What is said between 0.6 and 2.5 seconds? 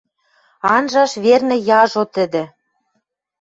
Анжаш, верны, яжо тӹдӹ